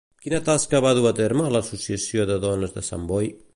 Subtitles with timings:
[0.21, 3.33] Quina tasca va dur a terme a l'Associació de Dones de Sant Boi?